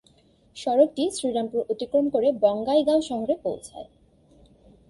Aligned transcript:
সড়কটি 0.57 1.03
শ্রীরামপুর 1.09 1.61
অতিক্রম 1.69 2.05
করে 2.09 2.27
বঙাইগাঁও 2.43 3.01
শহরে 3.01 3.35
পৌছায়। 3.43 3.87